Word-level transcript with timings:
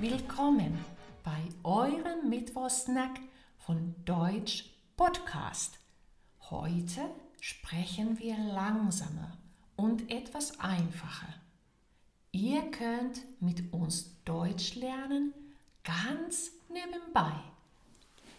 willkommen 0.00 0.78
bei 1.22 1.36
eurem 1.64 2.30
Mittwochsnack 2.30 3.20
von 3.58 3.94
Deutsch 4.06 4.70
Podcast. 4.96 5.78
Heute 6.48 7.02
sprechen 7.42 8.18
wir 8.18 8.38
langsamer 8.38 9.36
und 9.76 10.10
etwas 10.10 10.58
einfacher. 10.60 11.34
Ihr 12.32 12.62
könnt 12.70 13.20
mit 13.38 13.70
uns 13.70 14.16
Deutsch 14.24 14.76
lernen, 14.76 15.34
ganz 15.84 16.50
nebenbei. 16.70 17.34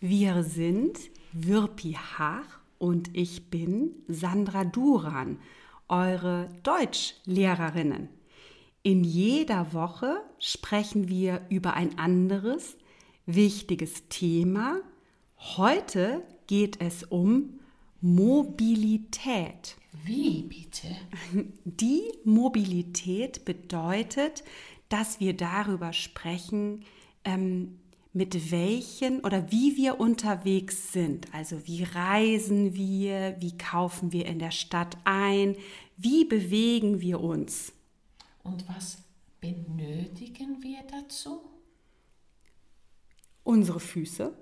Wir 0.00 0.42
sind 0.44 0.98
Wirpi 1.32 1.92
Hach 1.92 2.60
und 2.78 3.14
ich 3.14 3.50
bin 3.50 3.90
Sandra 4.08 4.64
Duran, 4.64 5.38
eure 5.88 6.48
Deutschlehrerinnen. 6.62 8.08
In 8.86 9.02
jeder 9.02 9.72
Woche 9.72 10.22
sprechen 10.38 11.08
wir 11.08 11.40
über 11.48 11.74
ein 11.74 11.98
anderes 11.98 12.76
wichtiges 13.26 14.06
Thema. 14.08 14.80
Heute 15.56 16.22
geht 16.46 16.80
es 16.80 17.02
um 17.02 17.58
Mobilität. 18.00 19.76
Wie 20.04 20.42
bitte? 20.42 20.86
Die 21.64 22.00
Mobilität 22.22 23.44
bedeutet, 23.44 24.44
dass 24.88 25.18
wir 25.18 25.36
darüber 25.36 25.92
sprechen, 25.92 26.84
ähm, 27.24 27.80
mit 28.12 28.52
welchen 28.52 29.18
oder 29.18 29.50
wie 29.50 29.76
wir 29.76 29.98
unterwegs 29.98 30.92
sind. 30.92 31.26
Also 31.34 31.66
wie 31.66 31.82
reisen 31.82 32.76
wir, 32.76 33.34
wie 33.40 33.58
kaufen 33.58 34.12
wir 34.12 34.26
in 34.26 34.38
der 34.38 34.52
Stadt 34.52 34.96
ein, 35.02 35.56
wie 35.96 36.24
bewegen 36.24 37.00
wir 37.00 37.20
uns. 37.20 37.72
Und 38.46 38.68
was 38.68 38.98
benötigen 39.40 40.62
wir 40.62 40.82
dazu? 40.90 41.40
Unsere 43.42 43.80
Füße. 43.80 44.36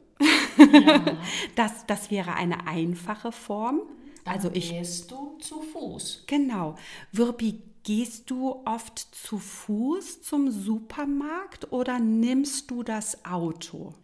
Ja. 0.58 1.18
Das, 1.56 1.84
das 1.86 2.10
wäre 2.12 2.34
eine 2.34 2.66
einfache 2.68 3.32
Form. 3.32 3.82
Dann 4.24 4.34
Also 4.34 4.50
ich 4.52 4.70
gehst 4.70 5.10
du 5.10 5.36
zu 5.38 5.60
Fuß. 5.62 6.24
Genau. 6.26 6.76
Wirpi, 7.10 7.60
gehst 7.82 8.30
du 8.30 8.64
oft 8.64 8.98
zu 8.98 9.38
Fuß 9.38 10.22
zum 10.22 10.50
Supermarkt 10.50 11.72
oder 11.72 11.98
nimmst 11.98 12.70
du 12.70 12.82
das 12.82 13.24
Auto? 13.24 13.94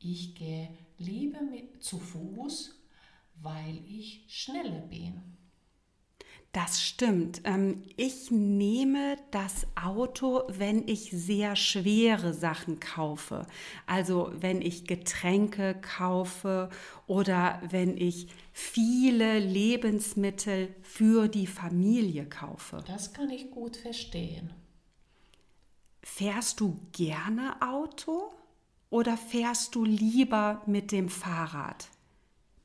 Ich 0.00 0.34
gehe 0.34 0.70
lieber 0.96 1.42
mit, 1.42 1.82
zu 1.82 1.98
Fuß, 1.98 2.74
weil 3.42 3.78
ich 3.86 4.24
schneller 4.28 4.80
bin. 4.80 5.37
Das 6.58 6.82
stimmt. 6.82 7.42
Ähm, 7.44 7.84
Ich 7.96 8.32
nehme 8.32 9.16
das 9.30 9.68
Auto, 9.80 10.42
wenn 10.48 10.88
ich 10.88 11.12
sehr 11.12 11.54
schwere 11.54 12.34
Sachen 12.34 12.80
kaufe. 12.80 13.46
Also 13.86 14.32
wenn 14.34 14.60
ich 14.60 14.84
Getränke 14.84 15.76
kaufe 15.80 16.68
oder 17.06 17.62
wenn 17.70 17.96
ich 17.96 18.26
viele 18.52 19.38
Lebensmittel 19.38 20.74
für 20.82 21.28
die 21.28 21.46
Familie 21.46 22.28
kaufe. 22.28 22.82
Das 22.88 23.12
kann 23.12 23.30
ich 23.30 23.52
gut 23.52 23.76
verstehen. 23.76 24.50
Fährst 26.02 26.58
du 26.58 26.76
gerne 26.90 27.62
Auto 27.62 28.32
oder 28.90 29.16
fährst 29.16 29.76
du 29.76 29.84
lieber 29.84 30.62
mit 30.66 30.90
dem 30.90 31.08
Fahrrad? 31.08 31.88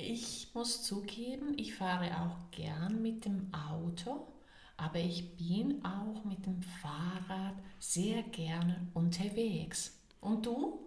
Ich 0.05 0.49
muss 0.53 0.83
zugeben, 0.83 1.57
ich 1.57 1.75
fahre 1.75 2.07
auch 2.19 2.51
gern 2.51 3.01
mit 3.01 3.23
dem 3.23 3.49
Auto, 3.53 4.27
aber 4.75 4.99
ich 4.99 5.37
bin 5.37 5.83
auch 5.85 6.25
mit 6.25 6.45
dem 6.45 6.61
Fahrrad 6.61 7.55
sehr 7.79 8.21
gerne 8.23 8.85
unterwegs. 8.93 9.97
Und 10.19 10.45
du? 10.45 10.85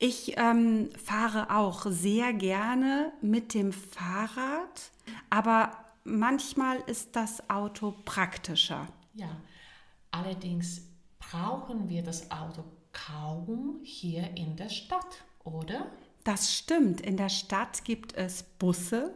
Ich 0.00 0.36
ähm, 0.38 0.90
fahre 0.96 1.56
auch 1.56 1.86
sehr 1.86 2.32
gerne 2.32 3.12
mit 3.22 3.54
dem 3.54 3.72
Fahrrad, 3.72 4.90
aber 5.28 5.70
manchmal 6.02 6.78
ist 6.88 7.14
das 7.14 7.48
Auto 7.48 7.94
praktischer. 8.04 8.88
Ja, 9.14 9.36
allerdings 10.10 10.82
brauchen 11.20 11.88
wir 11.88 12.02
das 12.02 12.28
Auto 12.32 12.64
kaum 12.92 13.78
hier 13.84 14.36
in 14.36 14.56
der 14.56 14.68
Stadt, 14.68 15.22
oder? 15.44 15.86
Das 16.24 16.54
stimmt, 16.54 17.00
in 17.00 17.16
der 17.16 17.28
Stadt 17.30 17.84
gibt 17.84 18.14
es 18.14 18.42
Busse. 18.42 19.14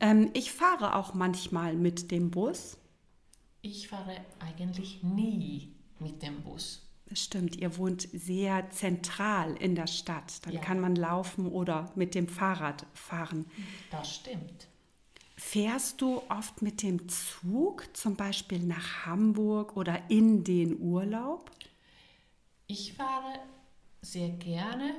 Ähm, 0.00 0.30
ich 0.34 0.52
fahre 0.52 0.94
auch 0.96 1.14
manchmal 1.14 1.74
mit 1.74 2.10
dem 2.10 2.30
Bus. 2.30 2.76
Ich 3.62 3.88
fahre 3.88 4.16
eigentlich 4.38 5.02
nie 5.02 5.72
mit 5.98 6.22
dem 6.22 6.42
Bus. 6.42 6.82
Das 7.08 7.22
stimmt, 7.22 7.56
ihr 7.56 7.78
wohnt 7.78 8.08
sehr 8.12 8.68
zentral 8.70 9.54
in 9.56 9.74
der 9.74 9.86
Stadt. 9.86 10.44
Dann 10.44 10.54
Ja. 10.54 10.60
kann 10.60 10.80
man 10.80 10.96
laufen 10.96 11.46
oder 11.46 11.90
mit 11.94 12.14
dem 12.14 12.28
Fahrrad 12.28 12.84
fahren. 12.94 13.46
Das 13.90 14.16
stimmt. 14.16 14.66
Fährst 15.36 16.00
du 16.00 16.22
oft 16.28 16.62
mit 16.62 16.82
dem 16.82 17.08
Zug, 17.08 17.88
zum 17.96 18.16
Beispiel 18.16 18.58
nach 18.58 19.06
Hamburg 19.06 19.76
oder 19.76 20.10
in 20.10 20.44
den 20.44 20.80
Urlaub? 20.80 21.50
Ich 22.66 22.94
fahre 22.94 23.38
sehr 24.02 24.30
gerne 24.30 24.94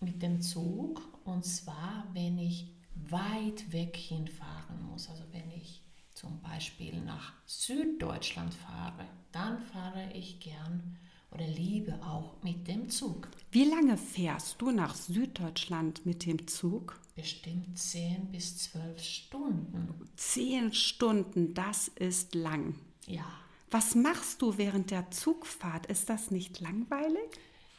mit 0.00 0.22
dem 0.22 0.40
Zug 0.40 1.02
und 1.24 1.44
zwar, 1.44 2.06
wenn 2.12 2.38
ich 2.38 2.72
weit 3.08 3.72
weg 3.72 3.96
hinfahren 3.96 4.82
muss. 4.90 5.08
Also 5.08 5.22
wenn 5.32 5.50
ich 5.50 5.82
zum 6.14 6.40
Beispiel 6.40 7.00
nach 7.02 7.32
Süddeutschland 7.44 8.54
fahre, 8.54 9.06
dann 9.32 9.60
fahre 9.60 10.10
ich 10.14 10.40
gern 10.40 10.96
oder 11.30 11.46
liebe 11.46 11.94
auch 12.04 12.42
mit 12.42 12.66
dem 12.68 12.88
Zug. 12.88 13.28
Wie 13.50 13.64
lange 13.64 13.96
fährst 13.96 14.60
du 14.60 14.70
nach 14.70 14.94
Süddeutschland 14.94 16.06
mit 16.06 16.24
dem 16.24 16.46
Zug? 16.46 16.98
Bestimmt 17.14 17.78
10 17.78 18.26
bis 18.30 18.58
12 18.58 19.02
Stunden. 19.02 20.08
Zehn 20.16 20.72
Stunden, 20.72 21.54
das 21.54 21.88
ist 21.88 22.34
lang. 22.34 22.74
Ja, 23.06 23.26
Was 23.70 23.94
machst 23.94 24.42
du 24.42 24.58
während 24.58 24.90
der 24.90 25.10
Zugfahrt? 25.10 25.86
Ist 25.86 26.08
das 26.08 26.30
nicht 26.30 26.60
langweilig? 26.60 27.28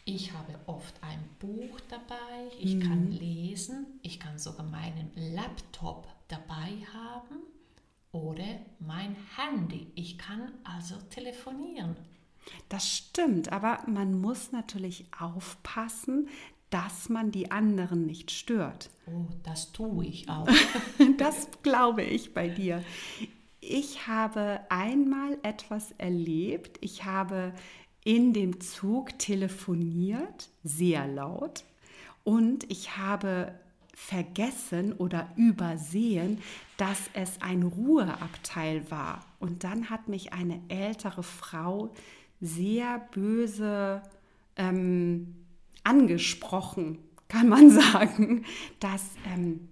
Ich 0.08 0.32
habe 0.32 0.58
oft 0.68 0.96
ein 1.04 1.20
Buch 1.38 1.80
dabei, 1.90 2.50
ich 2.62 2.80
kann 2.80 3.12
lesen, 3.12 4.00
ich 4.02 4.22
kann 4.22 4.40
sogar 4.40 4.66
meinen 4.66 5.12
Laptop 5.36 6.08
dabei 6.30 6.78
haben 6.94 7.42
oder 8.14 8.46
mein 8.80 9.18
Handy. 9.36 9.92
Ich 9.96 10.18
kann 10.18 10.54
also 10.64 10.96
telefonieren. 11.10 11.98
Das 12.70 12.90
stimmt, 12.90 13.52
aber 13.52 13.84
man 13.86 14.22
muss 14.22 14.54
natürlich 14.54 15.06
aufpassen, 15.20 16.30
dass 16.70 17.10
man 17.10 17.32
die 17.32 17.52
anderen 17.52 18.06
nicht 18.06 18.32
stört. 18.32 18.90
Oh, 19.08 19.26
das 19.44 19.74
tue 19.74 20.06
ich 20.06 20.30
auch. 20.30 20.48
Das 21.18 21.50
glaube 21.64 22.04
ich 22.04 22.34
bei 22.34 22.48
dir. 22.48 22.82
Ich 23.60 24.08
habe 24.08 24.62
einmal 24.70 25.38
etwas 25.44 25.92
erlebt. 25.98 26.78
Ich 26.80 27.04
habe 27.04 27.54
in 28.04 28.34
dem 28.34 28.60
Zug 28.60 29.18
telefoniert, 29.20 30.50
sehr 30.64 31.08
laut, 31.08 31.64
und 32.24 32.70
ich 32.70 32.98
habe 32.98 33.54
vergessen 33.94 34.94
oder 34.94 35.32
übersehen, 35.38 36.40
dass 36.78 37.10
es 37.14 37.42
ein 37.42 37.64
Ruheabteil 37.64 38.92
war. 38.92 39.26
Und 39.40 39.64
dann 39.64 39.90
hat 39.90 40.08
mich 40.08 40.34
eine 40.34 40.62
ältere 40.68 41.24
Frau 41.24 41.94
sehr 42.40 43.00
böse 43.12 44.04
ähm, 44.56 45.36
angesprochen, 45.84 47.00
kann 47.28 47.50
man 47.50 47.72
sagen, 47.94 48.46
dass 48.80 49.04
ähm, 49.26 49.68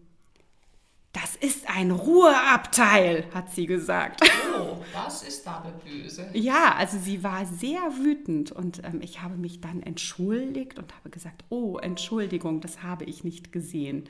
das 1.15 1.35
ist 1.37 1.69
ein 1.69 1.91
Ruheabteil, 1.91 3.25
hat 3.33 3.49
sie 3.51 3.65
gesagt. 3.65 4.21
Oh, 4.59 4.77
das 4.93 5.23
ist 5.23 5.47
aber 5.47 5.71
böse. 5.71 6.29
Ja, 6.33 6.75
also 6.75 6.97
sie 6.99 7.23
war 7.23 7.45
sehr 7.45 7.79
wütend 7.97 8.51
und 8.51 8.83
ähm, 8.83 8.99
ich 9.01 9.21
habe 9.21 9.35
mich 9.35 9.61
dann 9.61 9.81
entschuldigt 9.81 10.77
und 10.77 10.93
habe 10.95 11.09
gesagt, 11.09 11.45
oh, 11.49 11.77
Entschuldigung, 11.77 12.59
das 12.61 12.83
habe 12.83 13.05
ich 13.05 13.23
nicht 13.23 13.51
gesehen. 13.51 14.03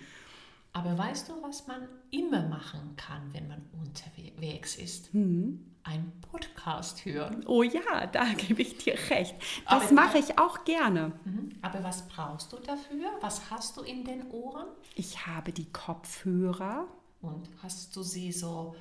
Aber 0.74 0.98
weißt 0.98 1.30
du, 1.30 1.34
was 1.42 1.68
man 1.68 1.88
immer 2.12 2.48
machen 2.48 2.96
kann, 2.98 3.22
wenn 3.34 3.48
man 3.48 3.62
unterwegs 3.82 4.76
ist? 4.76 5.14
Ein 5.14 6.12
Podcast 6.32 7.06
hören. 7.06 7.44
Oh 7.48 7.64
ja, 7.64 8.08
da 8.12 8.26
gebe 8.34 8.62
ich 8.64 8.78
dir 8.80 8.96
recht. 9.10 9.36
Das 9.70 9.86
Aber- 9.86 9.94
mache 9.94 10.18
ich 10.18 10.38
auch 10.40 10.66
gerne. 10.66 11.12
Mhm. 11.24 11.45
Aber 11.66 11.84
was 11.84 12.08
brauchst 12.08 12.54
du 12.54 12.58
dafür? 12.58 13.10
Was 13.22 13.50
hast 13.50 13.76
du 13.76 13.82
in 13.82 14.04
den 14.04 14.30
Ohren? 14.30 14.68
Ich 14.94 15.26
habe 15.26 15.52
die 15.52 15.66
Kopfhörer. 15.72 16.88
Und 17.24 17.50
hast 17.64 17.96
du 17.96 18.04
sie 18.04 18.32
so, 18.32 18.76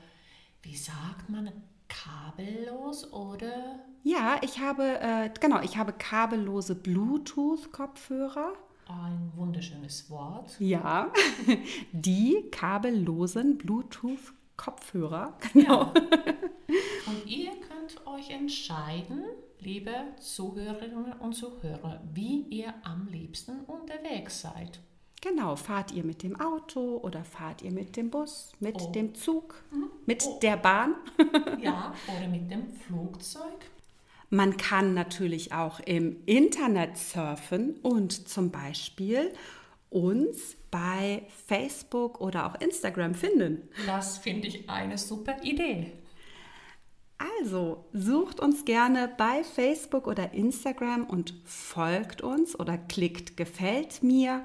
wie 0.60 0.76
sagt 0.76 1.30
man, 1.30 1.50
kabellos 1.88 3.10
oder? 3.10 3.80
Ja, 4.02 4.36
ich 4.42 4.58
habe, 4.58 5.00
äh, 5.00 5.30
genau, 5.40 5.62
ich 5.62 5.78
habe 5.78 5.94
kabellose 5.94 6.74
Bluetooth-Kopfhörer. 6.74 8.52
Ein 8.86 9.32
wunderschönes 9.34 10.10
Wort. 10.10 10.54
Ja, 10.60 11.10
die 11.92 12.50
kabellosen 12.50 13.56
Bluetooth-Kopfhörer. 13.56 15.32
Genau. 15.54 15.90
Und 17.06 17.26
ihr 17.26 17.52
könnt 17.94 18.06
euch 18.06 18.30
entscheiden, 18.30 19.24
liebe 19.60 19.92
Zuhörerinnen 20.20 21.12
und 21.20 21.34
Zuhörer, 21.34 22.00
wie 22.12 22.42
ihr 22.50 22.72
am 22.82 23.08
liebsten 23.10 23.60
unterwegs 23.66 24.40
seid. 24.42 24.80
Genau, 25.20 25.56
fahrt 25.56 25.92
ihr 25.92 26.04
mit 26.04 26.22
dem 26.22 26.38
Auto 26.38 26.98
oder 27.02 27.24
fahrt 27.24 27.62
ihr 27.62 27.72
mit 27.72 27.96
dem 27.96 28.10
Bus, 28.10 28.52
mit 28.60 28.76
Oh. 28.80 28.90
dem 28.92 29.14
Zug, 29.14 29.62
mit 30.06 30.24
Oh. 30.26 30.38
der 30.42 30.56
Bahn? 30.56 30.94
Ja, 31.60 31.94
oder 32.16 32.28
mit 32.28 32.50
dem 32.50 32.68
Flugzeug. 32.70 33.64
Man 34.28 34.56
kann 34.56 34.92
natürlich 34.94 35.52
auch 35.52 35.80
im 35.80 36.16
Internet 36.26 36.96
surfen 36.98 37.76
und 37.82 38.28
zum 38.28 38.50
Beispiel 38.50 39.32
uns 39.88 40.56
bei 40.70 41.22
Facebook 41.46 42.20
oder 42.20 42.46
auch 42.46 42.60
Instagram 42.60 43.14
finden. 43.14 43.68
Das 43.86 44.18
finde 44.18 44.48
ich 44.48 44.68
eine 44.68 44.98
super 44.98 45.36
Idee. 45.42 45.92
Also 47.18 47.84
sucht 47.92 48.40
uns 48.40 48.64
gerne 48.64 49.10
bei 49.16 49.44
Facebook 49.44 50.06
oder 50.06 50.32
Instagram 50.32 51.04
und 51.04 51.34
folgt 51.44 52.22
uns 52.22 52.58
oder 52.58 52.76
klickt 52.76 53.36
gefällt 53.36 54.02
mir 54.02 54.44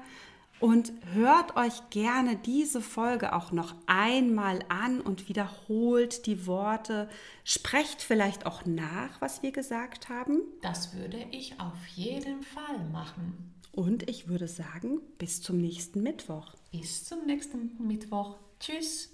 und 0.60 0.92
hört 1.14 1.56
euch 1.56 1.88
gerne 1.88 2.36
diese 2.36 2.82
Folge 2.82 3.34
auch 3.34 3.50
noch 3.50 3.74
einmal 3.86 4.60
an 4.68 5.00
und 5.00 5.28
wiederholt 5.28 6.26
die 6.26 6.46
Worte. 6.46 7.08
Sprecht 7.44 8.02
vielleicht 8.02 8.46
auch 8.46 8.66
nach, 8.66 9.20
was 9.20 9.42
wir 9.42 9.52
gesagt 9.52 10.08
haben. 10.10 10.42
Das 10.62 10.94
würde 10.94 11.24
ich 11.30 11.58
auf 11.58 11.86
jeden 11.94 12.42
Fall 12.42 12.78
machen. 12.92 13.54
Und 13.72 14.08
ich 14.10 14.28
würde 14.28 14.48
sagen, 14.48 15.00
bis 15.18 15.40
zum 15.40 15.58
nächsten 15.58 16.02
Mittwoch. 16.02 16.54
Bis 16.70 17.04
zum 17.04 17.24
nächsten 17.24 17.86
Mittwoch. 17.86 18.36
Tschüss. 18.58 19.10